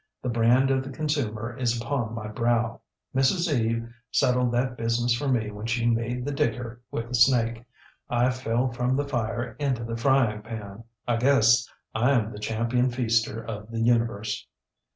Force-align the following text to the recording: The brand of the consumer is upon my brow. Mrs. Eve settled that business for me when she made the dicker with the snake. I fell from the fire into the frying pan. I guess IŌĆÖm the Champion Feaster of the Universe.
The 0.23 0.29
brand 0.29 0.71
of 0.71 0.83
the 0.83 0.89
consumer 0.89 1.55
is 1.55 1.79
upon 1.79 2.15
my 2.15 2.27
brow. 2.27 2.81
Mrs. 3.15 3.53
Eve 3.53 3.87
settled 4.09 4.51
that 4.51 4.75
business 4.75 5.13
for 5.13 5.27
me 5.27 5.51
when 5.51 5.67
she 5.67 5.85
made 5.85 6.25
the 6.25 6.31
dicker 6.31 6.81
with 6.89 7.09
the 7.09 7.13
snake. 7.13 7.63
I 8.09 8.31
fell 8.31 8.71
from 8.71 8.95
the 8.95 9.07
fire 9.07 9.55
into 9.59 9.83
the 9.83 9.95
frying 9.95 10.41
pan. 10.41 10.85
I 11.07 11.17
guess 11.17 11.69
IŌĆÖm 11.95 12.31
the 12.31 12.39
Champion 12.39 12.89
Feaster 12.89 13.45
of 13.45 13.69
the 13.69 13.79
Universe. 13.81 14.47